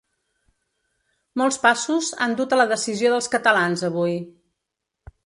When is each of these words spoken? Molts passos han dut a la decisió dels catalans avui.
Molts 1.41 1.59
passos 1.67 2.09
han 2.25 2.33
dut 2.39 2.55
a 2.55 2.59
la 2.61 2.65
decisió 2.71 3.13
dels 3.17 3.29
catalans 3.37 3.85
avui. 3.91 4.17